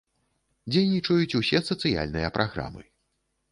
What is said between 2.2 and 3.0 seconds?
праграмы.